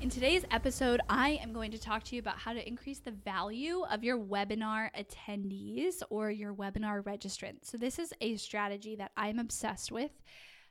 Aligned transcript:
In 0.00 0.08
today's 0.08 0.46
episode, 0.50 1.02
I 1.10 1.38
am 1.42 1.52
going 1.52 1.70
to 1.72 1.78
talk 1.78 2.04
to 2.04 2.16
you 2.16 2.20
about 2.20 2.38
how 2.38 2.54
to 2.54 2.66
increase 2.66 3.00
the 3.00 3.10
value 3.10 3.82
of 3.82 4.02
your 4.02 4.18
webinar 4.18 4.88
attendees 4.98 6.02
or 6.08 6.30
your 6.30 6.54
webinar 6.54 7.02
registrants. 7.02 7.66
So, 7.66 7.76
this 7.76 7.98
is 7.98 8.14
a 8.22 8.36
strategy 8.36 8.96
that 8.96 9.12
I'm 9.14 9.38
obsessed 9.38 9.92
with. 9.92 10.12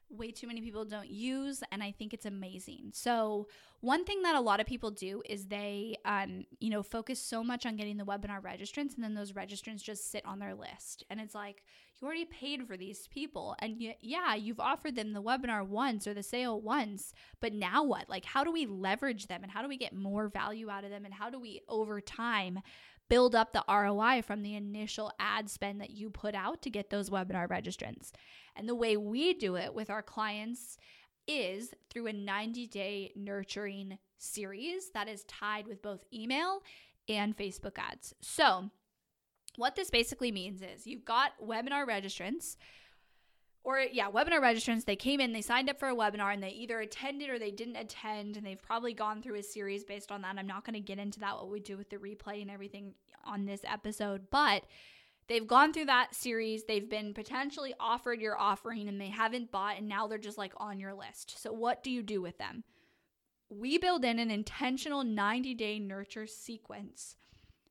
Way 0.09 0.31
too 0.31 0.47
many 0.47 0.61
people 0.61 0.85
don't 0.85 1.09
use, 1.09 1.61
and 1.71 1.83
I 1.83 1.91
think 1.91 2.13
it's 2.13 2.25
amazing. 2.25 2.91
So, 2.93 3.47
one 3.81 4.05
thing 4.05 4.23
that 4.23 4.35
a 4.35 4.41
lot 4.41 4.59
of 4.59 4.65
people 4.65 4.89
do 4.89 5.21
is 5.29 5.45
they, 5.45 5.97
um, 6.03 6.45
you 6.59 6.69
know, 6.69 6.81
focus 6.81 7.21
so 7.21 7.43
much 7.43 7.65
on 7.65 7.75
getting 7.75 7.97
the 7.97 8.05
webinar 8.05 8.41
registrants, 8.41 8.95
and 8.95 9.03
then 9.03 9.13
those 9.13 9.33
registrants 9.33 9.83
just 9.83 10.11
sit 10.11 10.25
on 10.25 10.39
their 10.39 10.55
list. 10.55 11.03
And 11.09 11.21
it's 11.21 11.35
like, 11.35 11.63
you 11.99 12.07
already 12.07 12.25
paid 12.25 12.65
for 12.67 12.77
these 12.77 13.07
people. 13.07 13.55
And 13.59 13.75
yeah, 14.01 14.35
you've 14.35 14.59
offered 14.59 14.95
them 14.95 15.13
the 15.13 15.21
webinar 15.21 15.65
once 15.65 16.07
or 16.07 16.13
the 16.13 16.23
sale 16.23 16.59
once, 16.59 17.13
but 17.41 17.53
now 17.53 17.83
what? 17.83 18.09
Like, 18.09 18.25
how 18.25 18.43
do 18.43 18.51
we 18.51 18.65
leverage 18.65 19.27
them 19.27 19.43
and 19.43 19.51
how 19.51 19.61
do 19.61 19.67
we 19.67 19.77
get 19.77 19.93
more 19.93 20.27
value 20.29 20.69
out 20.69 20.83
of 20.83 20.91
them? 20.91 21.05
And 21.05 21.13
how 21.13 21.29
do 21.29 21.39
we, 21.39 21.61
over 21.67 21.99
time, 21.99 22.59
build 23.09 23.35
up 23.35 23.53
the 23.53 23.65
ROI 23.67 24.21
from 24.21 24.43
the 24.43 24.55
initial 24.55 25.11
ad 25.19 25.49
spend 25.49 25.81
that 25.81 25.89
you 25.89 26.09
put 26.09 26.35
out 26.35 26.61
to 26.61 26.69
get 26.69 26.89
those 26.89 27.09
webinar 27.09 27.47
registrants? 27.47 28.11
And 28.59 28.67
the 28.67 28.75
way 28.75 28.97
we 28.97 29.33
do 29.33 29.55
it 29.55 29.73
with 29.73 29.89
our 29.89 30.01
clients 30.01 30.77
is 31.27 31.73
through 31.89 32.07
a 32.07 32.13
90 32.13 32.67
day 32.67 33.11
nurturing 33.15 33.97
series 34.17 34.89
that 34.93 35.07
is 35.07 35.23
tied 35.23 35.65
with 35.65 35.81
both 35.81 36.03
email 36.13 36.61
and 37.07 37.37
Facebook 37.37 37.77
ads. 37.77 38.13
So, 38.21 38.69
what 39.55 39.75
this 39.75 39.89
basically 39.89 40.31
means 40.31 40.61
is 40.61 40.85
you've 40.85 41.05
got 41.05 41.31
webinar 41.41 41.87
registrants 41.87 42.57
or 43.63 43.79
yeah, 43.79 44.09
webinar 44.09 44.41
registrants, 44.41 44.85
they 44.85 44.95
came 44.95 45.19
in, 45.19 45.31
they 45.31 45.41
signed 45.41 45.69
up 45.69 45.79
for 45.79 45.89
a 45.89 45.95
webinar 45.95 46.33
and 46.33 46.41
they 46.41 46.49
either 46.49 46.79
attended 46.79 47.29
or 47.29 47.39
they 47.39 47.51
didn't 47.51 47.75
attend 47.75 48.37
and 48.37 48.45
they've 48.45 48.61
probably 48.61 48.93
gone 48.93 49.21
through 49.21 49.35
a 49.35 49.43
series 49.43 49.83
based 49.83 50.11
on 50.11 50.21
that. 50.21 50.35
I'm 50.37 50.47
not 50.47 50.65
going 50.65 50.73
to 50.73 50.79
get 50.79 50.99
into 50.99 51.19
that 51.21 51.35
what 51.35 51.49
we 51.49 51.59
do 51.59 51.77
with 51.77 51.89
the 51.89 51.97
replay 51.97 52.41
and 52.41 52.51
everything 52.51 52.93
on 53.25 53.45
this 53.45 53.61
episode, 53.65 54.27
but 54.31 54.63
they've 55.29 55.47
gone 55.47 55.71
through 55.71 55.85
that 55.85 56.13
series, 56.13 56.65
they've 56.65 56.89
been 56.89 57.13
potentially 57.13 57.73
offered 57.79 58.19
your 58.19 58.37
offering 58.37 58.89
and 58.89 58.99
they 58.99 59.07
haven't 59.07 59.51
bought 59.51 59.77
and 59.77 59.87
now 59.87 60.07
they're 60.07 60.17
just 60.17 60.37
like 60.37 60.53
on 60.57 60.79
your 60.79 60.93
list. 60.93 61.41
So 61.41 61.53
what 61.53 61.83
do 61.83 61.91
you 61.91 62.03
do 62.03 62.21
with 62.21 62.37
them? 62.37 62.65
We 63.49 63.77
build 63.77 64.03
in 64.03 64.19
an 64.19 64.29
intentional 64.29 65.03
90-day 65.03 65.79
nurture 65.79 66.27
sequence 66.27 67.15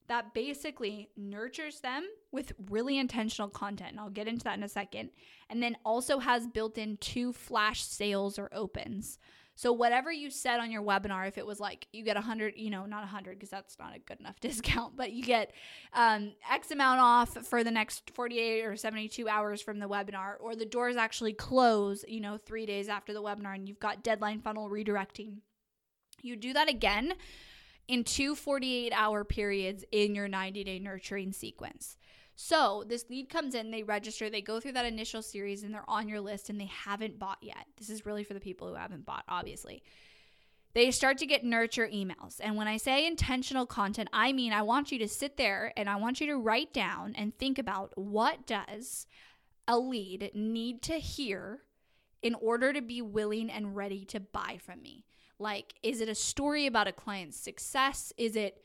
that 0.09 0.33
basically 0.33 1.11
nurtures 1.17 1.81
them 1.81 2.07
with 2.33 2.53
really 2.71 2.99
intentional 2.99 3.49
content. 3.49 3.91
And 3.91 4.01
I'll 4.01 4.11
get 4.11 4.27
into 4.27 4.45
that 4.45 4.57
in 4.57 4.63
a 4.63 4.69
second. 4.69 5.11
And 5.51 5.63
then 5.63 5.77
also 5.85 6.19
has 6.19 6.47
built 6.47 6.79
in 6.79 6.97
two 6.97 7.33
flash 7.33 7.85
sales 7.85 8.39
or 8.39 8.49
opens. 8.53 9.19
So 9.59 9.73
whatever 9.73 10.13
you 10.13 10.31
said 10.31 10.61
on 10.61 10.71
your 10.71 10.83
webinar, 10.83 11.27
if 11.27 11.37
it 11.37 11.45
was 11.45 11.59
like 11.59 11.89
you 11.93 12.05
get 12.05 12.17
a 12.17 12.21
hundred, 12.21 12.55
you 12.57 12.71
know, 12.71 12.87
not 12.87 13.03
a 13.03 13.09
hundred 13.09 13.41
because 13.41 13.51
that's 13.51 13.77
not 13.77 13.93
a 13.93 13.99
good 13.99 14.21
enough 14.21 14.39
discount, 14.41 14.97
but 14.97 15.11
you 15.11 15.25
get 15.25 15.51
um, 15.95 16.31
X 16.49 16.71
amount 16.71 17.01
off 17.01 17.31
for 17.45 17.65
the 17.65 17.71
next 17.73 18.13
48 18.15 18.65
or 18.65 18.77
72 18.77 19.29
hours 19.29 19.61
from 19.61 19.81
the 19.81 19.89
webinar, 19.89 20.35
or 20.39 20.55
the 20.55 20.65
doors 20.65 20.95
actually 20.95 21.33
close, 21.33 22.05
you 22.07 22.21
know, 22.21 22.39
three 22.39 22.67
days 22.67 22.89
after 22.89 23.13
the 23.13 23.21
webinar, 23.21 23.57
and 23.57 23.69
you've 23.69 23.81
got 23.81 24.05
deadline 24.05 24.41
funnel 24.41 24.71
redirecting. 24.71 25.39
You 26.23 26.37
do 26.37 26.53
that 26.53 26.69
again 26.69 27.15
in 27.89 28.05
two 28.05 28.37
48 28.37 28.93
hour 28.93 29.25
periods 29.25 29.85
in 29.91 30.15
your 30.15 30.29
90 30.29 30.63
day 30.63 30.79
nurturing 30.79 31.33
sequence. 31.33 31.97
So 32.41 32.85
this 32.87 33.11
lead 33.11 33.29
comes 33.29 33.57
in, 33.57 33.73
they 33.73 33.83
register, 33.83 34.31
they 34.31 34.41
go 34.41 34.61
through 34.61 34.75
that 34.75 34.85
initial 34.85 35.23
series, 35.23 35.65
and 35.65 35.75
they're 35.75 35.83
on 35.91 36.09
your 36.09 36.21
list 36.21 36.49
and 36.49 36.61
they 36.61 36.71
haven't 36.71 37.19
bought 37.19 37.39
yet. 37.43 37.67
This 37.77 37.91
is 37.91 38.07
really 38.07 38.23
for 38.23 38.33
the 38.33 38.39
people 38.39 38.69
who 38.69 38.75
haven't 38.75 39.05
bought, 39.05 39.25
obviously. 39.29 39.83
They 40.73 40.93
start 40.93 41.19
to 41.19 41.27
get 41.27 41.45
nurture 41.45 41.89
emails. 41.93 42.37
And 42.39 42.55
when 42.55 42.69
I 42.69 42.77
say 42.77 43.09
intentional 43.09 43.67
content, 43.67 44.09
I 44.13 44.33
mean 44.33 44.53
I 44.53 44.63
want 44.63 44.93
you 44.93 45.01
to 45.01 45.09
sit 45.09 45.37
there 45.37 45.73
and 45.77 45.91
I 45.91 45.97
want 45.97 46.21
you 46.21 46.29
to 46.29 46.37
write 46.37 46.73
down 46.73 47.17
and 47.17 47.37
think 47.37 47.59
about 47.59 47.99
what 47.99 48.47
does 48.47 49.09
a 49.67 49.77
lead 49.77 50.31
need 50.33 50.81
to 50.83 50.95
hear 50.95 51.63
in 52.23 52.37
order 52.37 52.73
to 52.73 52.81
be 52.81 53.03
willing 53.03 53.51
and 53.51 53.75
ready 53.75 54.05
to 54.05 54.21
buy 54.21 54.61
from 54.65 54.81
me. 54.81 55.05
Like, 55.41 55.75
is 55.83 56.01
it 56.01 56.09
a 56.09 56.15
story 56.15 56.67
about 56.67 56.87
a 56.87 56.93
client's 56.93 57.37
success? 57.37 58.13
Is 58.17 58.37
it 58.37 58.63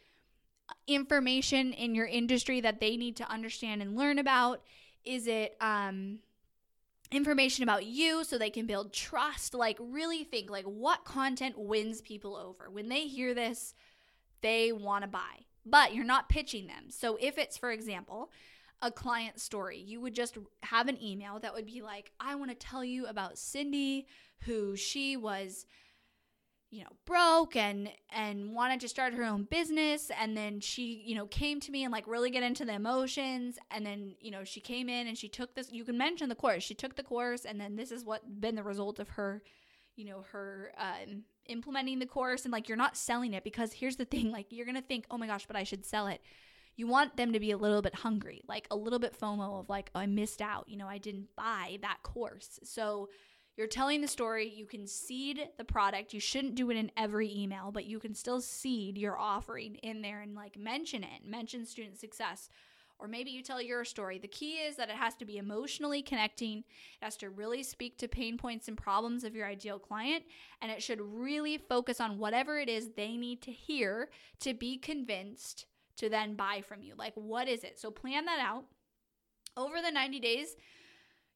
information 0.88 1.74
in 1.74 1.96
your 1.96 2.06
industry 2.06 2.62
that 2.62 2.80
they 2.80 2.98
need 2.98 3.16
to 3.18 3.30
understand 3.30 3.82
and 3.82 3.96
learn 3.96 4.20
about? 4.20 4.62
Is 5.06 5.28
it 5.28 5.56
um, 5.62 6.20
information 7.12 7.64
about 7.64 7.86
you 7.86 8.24
so 8.24 8.38
they 8.38 8.50
can 8.50 8.66
build 8.66 8.94
trust? 8.94 9.54
Like, 9.54 9.78
really 9.80 10.24
think 10.24 10.50
like 10.50 10.66
what 10.66 11.06
content 11.06 11.58
wins 11.58 12.02
people 12.02 12.36
over. 12.36 12.70
When 12.70 12.90
they 12.90 13.08
hear 13.08 13.34
this, 13.34 13.74
they 14.42 14.72
want 14.72 15.04
to 15.04 15.08
buy, 15.08 15.46
but 15.66 15.94
you're 15.94 16.06
not 16.06 16.30
pitching 16.30 16.68
them. 16.68 16.90
So, 16.90 17.18
if 17.20 17.38
it's, 17.38 17.58
for 17.58 17.72
example, 17.72 18.32
a 18.82 18.92
client 18.92 19.40
story, 19.40 19.80
you 19.80 20.02
would 20.02 20.14
just 20.14 20.38
have 20.64 20.90
an 20.90 21.02
email 21.02 21.40
that 21.40 21.54
would 21.54 21.66
be 21.66 21.82
like, 21.82 22.12
I 22.20 22.36
want 22.36 22.52
to 22.52 22.56
tell 22.56 22.84
you 22.84 23.06
about 23.06 23.38
Cindy, 23.38 24.08
who 24.40 24.76
she 24.76 25.16
was 25.16 25.66
you 26.74 26.82
know 26.82 26.90
broke 27.06 27.56
and 27.56 27.88
and 28.10 28.56
wanted 28.56 28.80
to 28.80 28.90
start 28.90 29.14
her 29.14 29.24
own 29.24 29.44
business. 29.44 30.10
And 30.20 30.36
then 30.36 30.60
she 30.60 31.04
you 31.06 31.14
know 31.14 31.28
came 31.28 31.60
to 31.60 31.72
me 31.72 31.84
and 31.84 31.92
like 31.92 32.08
really 32.08 32.32
get 32.32 32.42
into 32.42 32.66
the 32.66 32.74
emotions. 32.74 33.60
And 33.70 33.86
then 33.86 34.16
you 34.20 34.32
know 34.32 34.44
she 34.44 34.60
came 34.60 34.90
in 34.90 35.06
and 35.06 35.16
she 35.16 35.30
took 35.30 35.54
this 35.54 35.72
you 35.72 35.86
can 35.86 36.00
mention 36.00 36.30
the 36.30 36.36
course. 36.36 36.64
She 36.64 36.74
took 36.74 36.96
the 36.96 37.04
course. 37.04 37.46
And 37.46 37.62
then 37.62 37.76
this 37.76 37.92
is 37.92 38.04
what 38.04 38.42
been 38.42 38.56
the 38.56 38.64
result 38.64 38.98
of 39.00 39.10
her 39.10 39.44
you 39.96 40.06
know 40.06 40.26
her 40.32 40.72
um, 40.80 41.26
implementing 41.46 42.00
the 42.00 42.08
course. 42.08 42.44
And 42.44 42.52
like 42.52 42.68
you're 42.68 42.76
not 42.76 42.98
selling 42.98 43.34
it 43.34 43.44
because 43.44 43.72
here's 43.74 43.98
the 43.98 44.06
thing 44.06 44.32
like 44.32 44.48
you're 44.50 44.66
gonna 44.66 44.82
think 44.82 45.06
oh 45.12 45.18
my 45.20 45.28
gosh 45.28 45.46
but 45.46 45.56
i 45.56 45.64
should 45.64 45.86
sell 45.86 46.08
it. 46.08 46.22
You 46.76 46.88
want 46.88 47.18
them 47.18 47.34
to 47.34 47.40
be 47.40 47.52
a 47.52 47.58
little 47.58 47.84
bit 47.84 47.94
hungry 47.94 48.42
like 48.48 48.66
a 48.72 48.76
little 48.76 48.98
bit 48.98 49.16
fomo 49.16 49.60
of 49.60 49.70
like 49.70 49.92
oh, 49.94 50.00
i 50.00 50.08
missed 50.08 50.42
out. 50.42 50.68
You 50.68 50.78
know 50.78 50.88
i 50.88 50.98
didn't 50.98 51.28
buy 51.36 51.78
that 51.84 52.00
course. 52.02 52.60
So 52.64 53.10
you're 53.56 53.68
telling 53.68 54.02
the 54.02 54.08
story. 54.08 54.50
You 54.50 54.66
can 54.66 54.88
seed 54.88 55.48
the 55.58 55.64
product. 55.64 56.14
You 56.14 56.20
shouldn't 56.20 56.56
do 56.56 56.72
it 56.72 56.78
in 56.78 56.92
every 56.98 57.32
email, 57.36 57.72
but 57.72 57.86
you 57.86 58.00
can 58.00 58.16
still 58.16 58.42
seed 58.42 58.98
your 58.98 59.18
offering 59.18 59.76
in 59.76 60.02
there 60.02 60.22
and 60.22 60.36
like 60.36 60.58
mention 60.58 61.04
it, 61.04 61.26
mention 61.26 61.66
student 61.66 62.00
success. 62.00 62.50
Or 63.00 63.08
maybe 63.08 63.32
you 63.32 63.44
tell 63.44 63.62
your 63.62 63.84
story. 63.84 64.18
The 64.18 64.28
key 64.28 64.54
is 64.54 64.78
that 64.78 64.90
it 64.90 64.96
has 64.96 65.16
to 65.16 65.26
be 65.26 65.38
emotionally 65.38 66.02
connecting. 66.02 66.60
It 66.60 67.04
has 67.04 67.18
to 67.18 67.30
really 67.30 67.62
speak 67.62 67.98
to 67.98 68.08
pain 68.08 68.38
points 68.38 68.68
and 68.68 68.78
problems 68.78 69.24
of 69.24 69.36
your 69.36 69.46
ideal 69.46 69.78
client. 69.78 70.24
And 70.62 70.72
it 70.72 70.82
should 70.82 71.02
really 71.02 71.58
focus 71.58 72.00
on 72.00 72.18
whatever 72.18 72.60
it 72.60 72.70
is 72.70 72.90
they 72.96 73.18
need 73.18 73.42
to 73.42 73.52
hear 73.52 74.10
to 74.40 74.54
be 74.54 74.78
convinced 74.78 75.66
to 75.98 76.10
then 76.10 76.36
buy 76.36 76.62
from 76.66 76.82
you. 76.82 76.94
Like, 76.98 77.14
what 77.16 77.48
is 77.48 77.64
it? 77.64 77.78
So 77.78 77.92
plan 77.92 78.26
that 78.26 78.40
out. 78.40 78.66
Over 79.58 79.82
the 79.82 79.92
90 79.92 80.20
days, 80.20 80.56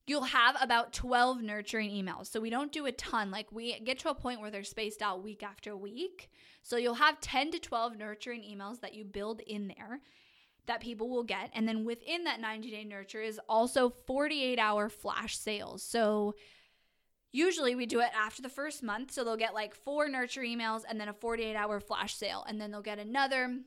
you'll 0.08 0.24
have 0.24 0.56
about 0.60 0.94
12 0.94 1.42
nurturing 1.42 1.92
emails. 1.92 2.28
So 2.28 2.40
we 2.40 2.50
don't 2.50 2.72
do 2.72 2.86
a 2.86 2.92
ton. 2.94 3.30
Like 3.30 3.52
we 3.52 3.80
get 3.82 4.00
to 4.00 4.10
a 4.10 4.16
point 4.16 4.42
where 4.42 4.50
they're 4.50 4.64
spaced 4.64 5.02
out 5.02 5.22
week 5.22 5.44
after 5.44 5.76
week. 5.76 6.32
So 6.64 6.78
you'll 6.78 6.96
have 6.96 7.20
10 7.20 7.52
to 7.52 7.60
12 7.60 7.98
nurturing 7.98 8.42
emails 8.42 8.80
that 8.82 8.96
you 8.96 9.04
build 9.04 9.42
in 9.42 9.68
there 9.68 10.00
that 10.66 10.82
people 10.82 11.10
will 11.10 11.24
get. 11.24 11.52
And 11.54 11.68
then 11.68 11.86
within 11.86 12.24
that 12.24 12.40
90 12.40 12.72
day 12.72 12.84
nurture 12.84 13.22
is 13.22 13.40
also 13.48 13.94
48 14.08 14.58
hour 14.58 14.90
flash 14.90 15.38
sales. 15.38 15.84
So 15.84 16.36
Usually 17.32 17.76
we 17.76 17.86
do 17.86 18.00
it 18.00 18.10
after 18.16 18.42
the 18.42 18.50
first 18.50 18.82
month. 18.82 19.12
So 19.12 19.24
they'll 19.24 19.38
get 19.38 19.54
like 19.54 19.76
four 19.76 20.08
nurture 20.10 20.42
emails 20.42 20.82
and 20.90 21.00
then 21.00 21.10
a 21.10 21.14
48 21.14 21.56
hour 21.56 21.80
flash 21.80 22.16
sale. 22.16 22.46
And 22.48 22.60
then 22.60 22.72
they'll 22.72 22.82
get 22.82 23.00
another 23.00 23.60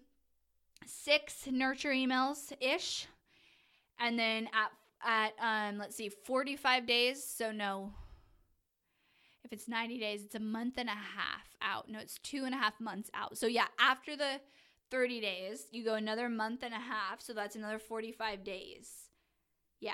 six 0.86 1.46
nurture 1.48 1.90
emails 1.90 2.52
ish. 2.60 3.06
And 3.98 4.18
then 4.18 4.46
at 4.46 4.72
at 5.04 5.32
um 5.40 5.78
let's 5.78 5.96
see 5.96 6.08
45 6.08 6.86
days. 6.86 7.24
So 7.24 7.52
no. 7.52 7.92
If 9.44 9.52
it's 9.52 9.68
90 9.68 9.98
days 9.98 10.24
it's 10.24 10.34
a 10.34 10.40
month 10.40 10.74
and 10.76 10.88
a 10.88 10.92
half 10.92 11.56
out. 11.62 11.88
No 11.88 11.98
it's 11.98 12.18
two 12.22 12.44
and 12.44 12.54
a 12.54 12.58
half 12.58 12.80
months 12.80 13.10
out. 13.14 13.38
So 13.38 13.46
yeah 13.46 13.66
after 13.78 14.16
the 14.16 14.40
30 14.90 15.20
days 15.20 15.66
you 15.70 15.84
go 15.84 15.94
another 15.94 16.28
month 16.28 16.62
and 16.62 16.74
a 16.74 16.78
half. 16.78 17.20
So 17.20 17.32
that's 17.32 17.56
another 17.56 17.78
45 17.78 18.44
days. 18.44 18.90
Yeah 19.80 19.92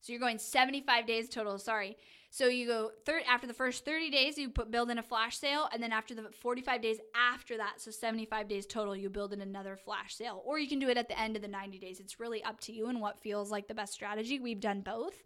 so 0.00 0.12
you're 0.12 0.20
going 0.20 0.38
75 0.38 1.06
days 1.06 1.28
total 1.28 1.58
sorry 1.58 1.96
so 2.30 2.46
you 2.46 2.66
go 2.66 2.90
after 3.26 3.46
the 3.46 3.54
first 3.54 3.84
30 3.84 4.10
days, 4.10 4.36
you 4.36 4.50
put 4.50 4.70
build 4.70 4.90
in 4.90 4.98
a 4.98 5.02
flash 5.02 5.38
sale, 5.38 5.68
and 5.72 5.82
then 5.82 5.92
after 5.92 6.14
the 6.14 6.28
45 6.30 6.82
days 6.82 6.98
after 7.14 7.56
that, 7.56 7.80
so 7.80 7.90
75 7.90 8.48
days 8.48 8.66
total, 8.66 8.94
you 8.94 9.08
build 9.08 9.32
in 9.32 9.40
another 9.40 9.76
flash 9.76 10.14
sale. 10.14 10.42
Or 10.44 10.58
you 10.58 10.68
can 10.68 10.78
do 10.78 10.88
it 10.88 10.98
at 10.98 11.08
the 11.08 11.18
end 11.18 11.36
of 11.36 11.42
the 11.42 11.48
90 11.48 11.78
days. 11.78 12.00
It's 12.00 12.20
really 12.20 12.44
up 12.44 12.60
to 12.60 12.72
you 12.72 12.88
and 12.88 13.00
what 13.00 13.18
feels 13.18 13.50
like 13.50 13.66
the 13.66 13.74
best 13.74 13.94
strategy. 13.94 14.40
We've 14.40 14.60
done 14.60 14.82
both. 14.82 15.22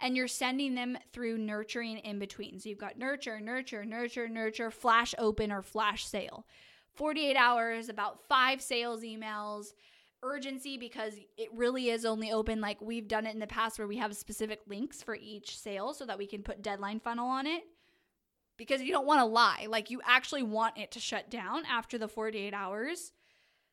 And 0.00 0.16
you're 0.16 0.28
sending 0.28 0.74
them 0.74 0.98
through 1.12 1.38
nurturing 1.38 1.98
in 1.98 2.18
between. 2.18 2.58
So 2.58 2.68
you've 2.68 2.78
got 2.78 2.98
nurture, 2.98 3.38
nurture, 3.38 3.84
nurture, 3.84 4.28
nurture, 4.28 4.70
flash 4.70 5.14
open 5.18 5.52
or 5.52 5.62
flash 5.62 6.06
sale. 6.06 6.46
48 6.94 7.36
hours, 7.36 7.88
about 7.88 8.26
five 8.28 8.60
sales 8.60 9.02
emails 9.02 9.74
urgency 10.22 10.76
because 10.76 11.14
it 11.36 11.48
really 11.54 11.90
is 11.90 12.04
only 12.04 12.32
open 12.32 12.60
like 12.60 12.80
we've 12.80 13.08
done 13.08 13.26
it 13.26 13.34
in 13.34 13.40
the 13.40 13.46
past 13.46 13.78
where 13.78 13.88
we 13.88 13.96
have 13.96 14.14
specific 14.16 14.60
links 14.66 15.02
for 15.02 15.14
each 15.14 15.58
sale 15.58 15.94
so 15.94 16.04
that 16.06 16.18
we 16.18 16.26
can 16.26 16.42
put 16.42 16.62
deadline 16.62 17.00
funnel 17.00 17.28
on 17.28 17.46
it. 17.46 17.62
Because 18.56 18.82
you 18.82 18.92
don't 18.92 19.06
want 19.06 19.20
to 19.20 19.24
lie 19.24 19.66
like 19.70 19.90
you 19.90 20.02
actually 20.06 20.42
want 20.42 20.76
it 20.76 20.90
to 20.92 21.00
shut 21.00 21.30
down 21.30 21.64
after 21.64 21.96
the 21.96 22.08
48 22.08 22.52
hours. 22.52 23.12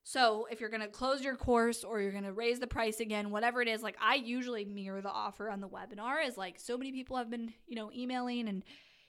So 0.03 0.47
if 0.49 0.61
you're 0.61 0.69
going 0.69 0.81
to 0.81 0.87
close 0.87 1.21
your 1.21 1.35
course 1.35 1.83
or 1.83 1.99
you're 1.99 2.13
going 2.13 2.23
to 2.23 2.31
raise 2.31 2.61
the 2.61 2.67
price 2.67 3.01
again 3.01 3.29
whatever 3.29 3.61
it 3.61 3.67
is 3.67 3.83
like 3.83 3.97
i 4.01 4.15
usually 4.15 4.63
mirror 4.63 5.01
the 5.01 5.09
offer 5.09 5.49
on 5.49 5.59
the 5.59 5.67
webinar 5.67 6.25
is 6.25 6.37
like 6.37 6.57
so 6.57 6.77
many 6.77 6.93
people 6.93 7.17
have 7.17 7.29
been 7.29 7.53
you 7.67 7.75
know 7.75 7.91
emailing 7.91 8.47
and 8.47 8.63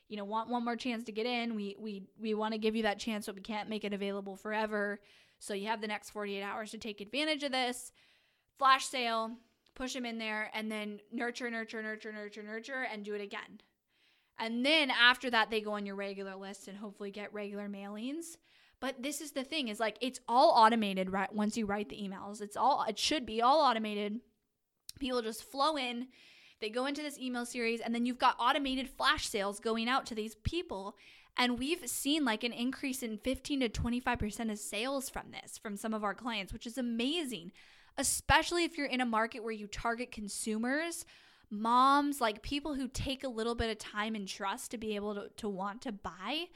you 0.09 0.17
know 0.17 0.25
want 0.25 0.49
one 0.49 0.65
more 0.65 0.77
chance 0.77 1.05
to 1.05 1.13
get 1.13 1.27
in. 1.27 1.55
We 1.55 1.77
we 1.79 2.03
we 2.21 2.35
want 2.35 2.55
to 2.55 2.59
give 2.59 2.75
you 2.75 2.83
that 2.83 2.99
chance 2.99 3.27
but 3.27 3.37
we 3.37 3.43
can't 3.43 3.69
make 3.69 3.85
it 3.85 3.93
available 3.93 4.37
forever 4.37 5.01
so 5.39 5.55
you 5.55 5.69
have 5.69 5.81
the 5.81 5.89
next 5.89 6.11
48 6.11 6.43
hours 6.43 6.71
to 6.73 6.79
take 6.79 7.01
advantage 7.01 7.43
of 7.43 7.53
this. 7.53 7.93
Flash 8.59 8.87
sale, 8.87 9.33
push 9.75 9.95
them 9.95 10.05
in 10.05 10.19
there, 10.19 10.51
and 10.53 10.71
then 10.71 11.01
nurture, 11.13 11.51
nurture, 11.51 11.83
nurture, 11.83 12.13
nurture, 12.13 12.43
nurture, 12.43 12.87
and 12.93 13.05
do 13.05 13.15
it 13.15 13.21
again. 13.21 13.61
And 14.39 14.65
then 14.65 14.91
after 14.91 15.31
that, 15.31 15.51
they 15.51 15.61
go 15.61 15.73
on 15.73 15.87
your 15.87 15.97
regular 15.97 16.37
list 16.37 16.69
and 16.69 16.77
hopefully 16.77 17.11
get 17.11 17.33
regular 17.33 17.69
mailings. 17.69 18.37
But 18.81 19.03
this 19.03 19.21
is 19.21 19.33
the 19.33 19.43
thing 19.43 19.69
is 19.69 19.81
like 19.81 19.99
it's 20.01 20.21
all 20.29 20.51
automated 20.51 21.11
right 21.11 21.33
once 21.35 21.57
you 21.57 21.67
write 21.67 21.89
the 21.89 21.97
emails. 21.97 22.41
It's 22.41 22.57
all 22.57 22.85
it 22.89 22.99
should 22.99 23.27
be 23.27 23.43
all 23.43 23.61
automated. 23.61 24.21
People 25.01 25.21
just 25.23 25.43
flow 25.43 25.77
in, 25.77 26.09
they 26.61 26.71
go 26.71 26.87
into 26.87 27.03
this 27.03 27.19
email 27.19 27.47
series 27.47 27.81
and 27.81 27.95
then 27.95 28.05
you've 28.05 28.19
got 28.19 28.37
automated 28.39 28.89
flash 28.89 29.29
sales 29.29 29.61
going 29.61 29.89
out 29.89 30.07
to 30.07 30.15
these 30.15 30.35
people 30.37 30.97
and 31.39 31.59
we've 31.59 31.89
seen 31.89 32.25
like 32.25 32.43
an 32.43 32.53
increase 32.53 33.03
in 33.03 33.17
15 33.17 33.61
to 33.61 33.69
25% 33.69 34.51
of 34.51 34.59
sales 34.59 35.09
from 35.09 35.31
this 35.31 35.57
from 35.57 35.77
some 35.77 35.95
of 35.95 36.03
our 36.03 36.15
clients, 36.15 36.53
which 36.53 36.67
is 36.67 36.77
amazing, 36.77 37.53
especially 37.97 38.65
if 38.65 38.77
you're 38.77 38.87
in 38.87 39.01
a 39.01 39.07
market 39.07 39.45
where 39.45 39.53
you 39.53 39.69
target 39.69 40.11
consumers, 40.11 41.07
moms, 41.49 42.21
like 42.21 42.43
people 42.43 42.75
who 42.75 42.89
take 42.89 43.23
a 43.23 43.29
little 43.29 43.55
bit 43.55 43.71
of 43.71 43.79
time 43.79 44.17
and 44.17 44.27
trust 44.27 44.73
to 44.73 44.79
be 44.79 44.97
able 44.97 45.15
to, 45.15 45.29
to 45.37 45.49
want 45.49 45.81
to 45.83 45.93
buy, 45.93 46.47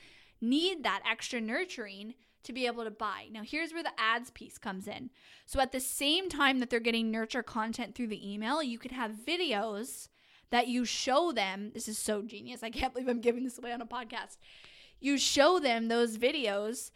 need 0.40 0.82
that 0.82 1.02
extra 1.08 1.40
nurturing 1.40 2.14
to 2.42 2.52
be 2.52 2.66
able 2.66 2.82
to 2.82 2.90
buy. 2.90 3.28
Now, 3.30 3.42
here's 3.44 3.72
where 3.72 3.84
the 3.84 3.92
ads 3.96 4.30
piece 4.30 4.58
comes 4.58 4.88
in. 4.88 5.10
So, 5.46 5.60
at 5.60 5.70
the 5.70 5.78
same 5.78 6.28
time 6.28 6.58
that 6.58 6.70
they're 6.70 6.80
getting 6.80 7.08
nurture 7.08 7.44
content 7.44 7.94
through 7.94 8.08
the 8.08 8.32
email, 8.32 8.60
you 8.64 8.80
could 8.80 8.90
have 8.90 9.12
videos 9.12 10.08
that 10.50 10.66
you 10.66 10.84
show 10.84 11.30
them. 11.30 11.70
This 11.72 11.86
is 11.86 11.98
so 11.98 12.22
genius. 12.22 12.64
I 12.64 12.70
can't 12.70 12.92
believe 12.92 13.08
I'm 13.08 13.20
giving 13.20 13.44
this 13.44 13.58
away 13.58 13.72
on 13.72 13.80
a 13.80 13.86
podcast 13.86 14.38
you 15.02 15.18
show 15.18 15.58
them 15.58 15.88
those 15.88 16.16
videos 16.16 16.90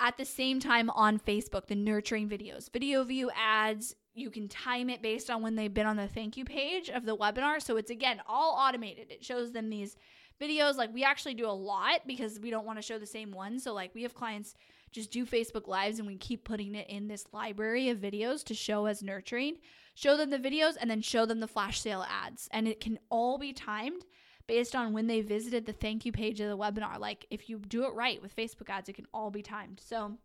at 0.00 0.16
the 0.16 0.24
same 0.24 0.58
time 0.58 0.90
on 0.90 1.18
Facebook, 1.18 1.68
the 1.68 1.76
nurturing 1.76 2.28
videos, 2.28 2.70
video 2.72 3.04
view 3.04 3.30
ads. 3.36 3.94
You 4.14 4.30
can 4.30 4.48
time 4.48 4.90
it 4.90 5.00
based 5.00 5.30
on 5.30 5.42
when 5.42 5.54
they've 5.54 5.72
been 5.72 5.86
on 5.86 5.96
the 5.96 6.08
thank 6.08 6.36
you 6.36 6.44
page 6.44 6.90
of 6.90 7.06
the 7.06 7.16
webinar. 7.16 7.62
So 7.62 7.76
it's 7.76 7.90
again 7.90 8.20
all 8.26 8.56
automated. 8.58 9.10
It 9.10 9.24
shows 9.24 9.52
them 9.52 9.70
these 9.70 9.96
videos. 10.40 10.76
Like 10.76 10.92
we 10.92 11.04
actually 11.04 11.34
do 11.34 11.46
a 11.46 11.50
lot 11.50 12.00
because 12.06 12.40
we 12.40 12.50
don't 12.50 12.66
want 12.66 12.78
to 12.78 12.82
show 12.82 12.98
the 12.98 13.06
same 13.06 13.30
one. 13.30 13.60
So 13.60 13.72
like 13.72 13.94
we 13.94 14.02
have 14.02 14.14
clients 14.14 14.54
just 14.90 15.10
do 15.10 15.24
Facebook 15.24 15.68
lives 15.68 15.98
and 15.98 16.06
we 16.06 16.16
keep 16.16 16.44
putting 16.44 16.74
it 16.74 16.90
in 16.90 17.06
this 17.06 17.24
library 17.32 17.88
of 17.88 17.98
videos 17.98 18.44
to 18.44 18.54
show 18.54 18.86
as 18.86 19.02
nurturing. 19.02 19.56
Show 19.94 20.16
them 20.16 20.30
the 20.30 20.38
videos 20.38 20.74
and 20.80 20.90
then 20.90 21.00
show 21.00 21.26
them 21.26 21.40
the 21.40 21.48
flash 21.48 21.80
sale 21.80 22.04
ads. 22.08 22.48
And 22.52 22.66
it 22.66 22.80
can 22.80 22.98
all 23.08 23.38
be 23.38 23.52
timed 23.52 24.04
based 24.46 24.74
on 24.74 24.92
when 24.92 25.06
they 25.06 25.20
visited 25.20 25.66
the 25.66 25.72
thank 25.72 26.04
you 26.04 26.12
page 26.12 26.40
of 26.40 26.48
the 26.48 26.56
webinar. 26.56 26.98
Like 26.98 27.26
if 27.30 27.48
you 27.48 27.58
do 27.58 27.84
it 27.84 27.94
right 27.94 28.20
with 28.20 28.36
Facebook 28.36 28.68
ads, 28.68 28.88
it 28.88 28.94
can 28.94 29.06
all 29.12 29.30
be 29.30 29.42
timed. 29.42 29.80
So 29.84 30.18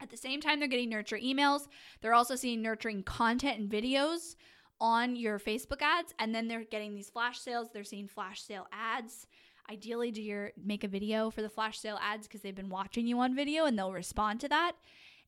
at 0.00 0.10
the 0.10 0.16
same 0.16 0.40
time, 0.40 0.58
they're 0.58 0.68
getting 0.68 0.90
nurture 0.90 1.18
emails. 1.18 1.68
They're 2.00 2.14
also 2.14 2.36
seeing 2.36 2.62
nurturing 2.62 3.02
content 3.04 3.58
and 3.58 3.70
videos 3.70 4.36
on 4.80 5.16
your 5.16 5.38
Facebook 5.38 5.80
ads, 5.80 6.12
and 6.18 6.34
then 6.34 6.48
they're 6.48 6.64
getting 6.64 6.94
these 6.94 7.10
flash 7.10 7.38
sales. 7.38 7.68
They're 7.72 7.84
seeing 7.84 8.08
flash 8.08 8.42
sale 8.42 8.66
ads. 8.72 9.26
Ideally, 9.70 10.10
do 10.10 10.20
your 10.20 10.52
make 10.62 10.84
a 10.84 10.88
video 10.88 11.30
for 11.30 11.42
the 11.42 11.48
flash 11.48 11.78
sale 11.78 11.98
ads 12.02 12.26
because 12.26 12.42
they've 12.42 12.54
been 12.54 12.68
watching 12.68 13.06
you 13.06 13.18
on 13.20 13.34
video 13.34 13.64
and 13.64 13.78
they'll 13.78 13.92
respond 13.92 14.40
to 14.40 14.48
that. 14.48 14.72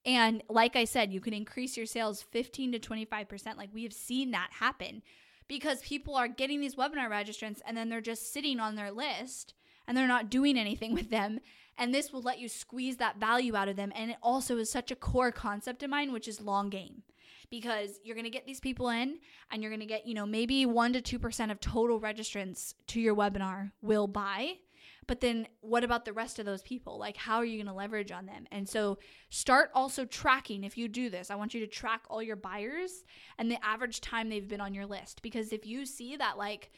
And 0.04 0.42
like 0.48 0.76
I 0.76 0.84
said, 0.84 1.12
you 1.12 1.20
can 1.20 1.32
increase 1.32 1.76
your 1.76 1.86
sales 1.86 2.22
15 2.22 2.72
to 2.72 2.78
25%. 2.78 3.56
Like 3.56 3.70
we 3.72 3.82
have 3.84 3.92
seen 3.92 4.30
that 4.32 4.50
happen 4.52 5.02
because 5.48 5.80
people 5.80 6.14
are 6.14 6.28
getting 6.28 6.60
these 6.60 6.76
webinar 6.76 7.08
registrants 7.08 7.60
and 7.66 7.76
then 7.76 7.88
they're 7.88 8.00
just 8.00 8.32
sitting 8.32 8.60
on 8.60 8.74
their 8.74 8.90
list 8.90 9.54
and 9.86 9.96
they're 9.96 10.08
not 10.08 10.30
doing 10.30 10.58
anything 10.58 10.94
with 10.94 11.10
them. 11.10 11.40
And 11.78 11.94
this 11.94 12.12
will 12.12 12.22
let 12.22 12.38
you 12.38 12.48
squeeze 12.48 12.96
that 12.96 13.18
value 13.18 13.54
out 13.54 13.68
of 13.68 13.76
them. 13.76 13.92
And 13.94 14.10
it 14.10 14.16
also 14.22 14.56
is 14.56 14.70
such 14.70 14.90
a 14.90 14.96
core 14.96 15.32
concept 15.32 15.82
of 15.82 15.90
mine, 15.90 16.12
which 16.12 16.26
is 16.26 16.40
long 16.40 16.70
game. 16.70 17.02
Because 17.50 18.00
you're 18.02 18.16
going 18.16 18.24
to 18.24 18.30
get 18.30 18.46
these 18.46 18.60
people 18.60 18.88
in 18.88 19.18
and 19.50 19.62
you're 19.62 19.70
going 19.70 19.80
to 19.80 19.86
get, 19.86 20.06
you 20.06 20.14
know, 20.14 20.26
maybe 20.26 20.66
1% 20.66 21.04
to 21.04 21.18
2% 21.18 21.50
of 21.50 21.60
total 21.60 22.00
registrants 22.00 22.74
to 22.88 23.00
your 23.00 23.14
webinar 23.14 23.70
will 23.82 24.08
buy 24.08 24.54
but 25.06 25.20
then 25.20 25.46
what 25.60 25.84
about 25.84 26.04
the 26.04 26.12
rest 26.12 26.38
of 26.38 26.46
those 26.46 26.62
people? 26.62 26.98
Like, 26.98 27.16
how 27.16 27.36
are 27.36 27.44
you 27.44 27.58
going 27.58 27.72
to 27.72 27.72
leverage 27.72 28.10
on 28.10 28.26
them? 28.26 28.46
And 28.50 28.68
so 28.68 28.98
start 29.30 29.70
also 29.74 30.04
tracking 30.04 30.64
if 30.64 30.76
you 30.76 30.88
do 30.88 31.10
this. 31.10 31.30
I 31.30 31.36
want 31.36 31.54
you 31.54 31.60
to 31.60 31.66
track 31.66 32.02
all 32.08 32.22
your 32.22 32.36
buyers 32.36 33.04
and 33.38 33.50
the 33.50 33.64
average 33.64 34.00
time 34.00 34.28
they've 34.28 34.48
been 34.48 34.60
on 34.60 34.74
your 34.74 34.86
list. 34.86 35.22
Because 35.22 35.52
if 35.52 35.66
you 35.66 35.86
see 35.86 36.16
that, 36.16 36.38
like, 36.38 36.72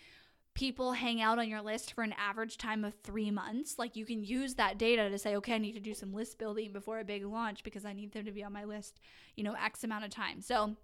people 0.55 0.93
hang 0.93 1.23
out 1.23 1.39
on 1.39 1.49
your 1.49 1.63
list 1.63 1.93
for 1.93 2.03
an 2.03 2.15
average 2.19 2.59
time 2.59 2.85
of 2.85 2.95
three 3.03 3.31
months, 3.31 3.79
like, 3.79 3.97
you 3.97 4.05
can 4.05 4.23
use 4.23 4.55
that 4.55 4.77
data 4.77 5.09
to 5.09 5.19
say, 5.19 5.37
okay, 5.37 5.55
I 5.55 5.59
need 5.59 5.73
to 5.73 5.81
do 5.81 5.95
some 5.95 6.13
list 6.13 6.39
building 6.39 6.73
before 6.73 6.99
a 6.99 7.05
big 7.05 7.25
launch 7.25 7.65
because 7.65 7.85
I 7.85 7.95
need 7.95 8.13
them 8.13 8.27
to 8.27 8.33
be 8.33 8.45
on 8.45 8.53
my 8.53 8.65
list, 8.65 9.01
you 9.37 9.45
know, 9.45 9.55
X 9.55 9.85
amount 9.85 10.05
of 10.05 10.11
time. 10.11 10.43
So, 10.43 10.77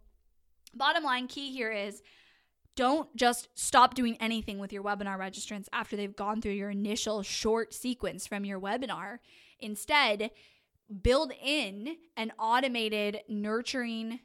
bottom 0.75 1.04
line 1.04 1.26
key 1.26 1.52
here 1.52 1.71
is 1.71 2.02
don't 2.76 3.14
just 3.16 3.49
stop 3.54 3.95
doing 3.95 4.16
anything 4.21 4.59
with 4.59 4.73
your 4.73 4.83
webinar 4.83 5.19
registrants 5.19 5.66
after 5.73 5.97
they've 5.97 6.16
gone 6.16 6.40
through 6.40 6.52
your 6.52 6.71
initial 6.71 7.23
short 7.23 7.73
sequence 7.73 8.26
from 8.26 8.45
your 8.45 8.61
webinar. 8.61 9.19
Instead, 9.61 10.31
build 11.02 11.33
in 11.43 11.97
an 12.16 12.33
automated 12.38 13.21
nurturing 13.28 14.21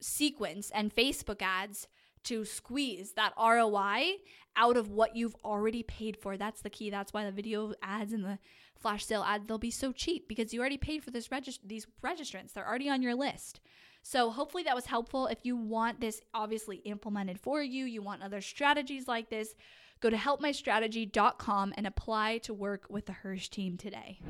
sequence 0.00 0.70
and 0.74 0.94
Facebook 0.94 1.42
ads 1.42 1.88
to 2.24 2.44
squeeze 2.44 3.12
that 3.12 3.32
ROI 3.38 4.16
out 4.56 4.76
of 4.76 4.90
what 4.90 5.14
you've 5.14 5.36
already 5.44 5.82
paid 5.82 6.16
for. 6.16 6.36
That's 6.36 6.62
the 6.62 6.70
key. 6.70 6.90
That's 6.90 7.12
why 7.12 7.24
the 7.24 7.30
video 7.30 7.72
ads 7.82 8.12
and 8.12 8.24
the 8.24 8.38
flash 8.76 9.04
sale 9.04 9.22
ads 9.22 9.46
they'll 9.46 9.58
be 9.58 9.70
so 9.70 9.92
cheap 9.92 10.28
because 10.28 10.52
you 10.52 10.60
already 10.60 10.76
paid 10.76 11.04
for 11.04 11.10
this 11.10 11.28
regist- 11.28 11.60
these 11.64 11.86
registrants. 12.04 12.52
They're 12.52 12.66
already 12.66 12.88
on 12.88 13.02
your 13.02 13.14
list. 13.14 13.60
So, 14.08 14.30
hopefully, 14.30 14.62
that 14.62 14.76
was 14.76 14.86
helpful. 14.86 15.26
If 15.26 15.38
you 15.42 15.56
want 15.56 16.00
this 16.00 16.20
obviously 16.32 16.76
implemented 16.84 17.40
for 17.40 17.60
you, 17.60 17.86
you 17.86 18.02
want 18.02 18.22
other 18.22 18.40
strategies 18.40 19.08
like 19.08 19.30
this, 19.30 19.56
go 19.98 20.08
to 20.08 20.16
helpmystrategy.com 20.16 21.74
and 21.76 21.88
apply 21.88 22.38
to 22.38 22.54
work 22.54 22.86
with 22.88 23.06
the 23.06 23.12
Hirsch 23.12 23.48
team 23.48 23.76
today. 23.76 24.20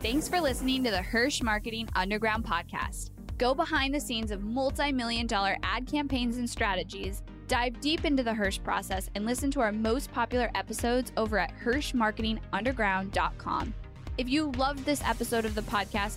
Thanks 0.00 0.30
for 0.30 0.40
listening 0.40 0.82
to 0.84 0.90
the 0.90 1.02
Hirsch 1.02 1.42
Marketing 1.42 1.90
Underground 1.94 2.42
podcast. 2.42 3.10
Go 3.36 3.52
behind 3.52 3.94
the 3.94 4.00
scenes 4.00 4.30
of 4.30 4.42
multi 4.42 4.92
million 4.92 5.26
dollar 5.26 5.58
ad 5.62 5.86
campaigns 5.86 6.38
and 6.38 6.48
strategies, 6.48 7.22
dive 7.48 7.78
deep 7.82 8.06
into 8.06 8.22
the 8.22 8.32
Hirsch 8.32 8.60
process, 8.64 9.10
and 9.14 9.26
listen 9.26 9.50
to 9.50 9.60
our 9.60 9.72
most 9.72 10.10
popular 10.10 10.50
episodes 10.54 11.12
over 11.18 11.38
at 11.38 11.52
HirschMarketingUnderground.com. 11.62 13.74
If 14.16 14.30
you 14.30 14.52
loved 14.52 14.86
this 14.86 15.02
episode 15.04 15.44
of 15.44 15.54
the 15.54 15.60
podcast, 15.60 16.16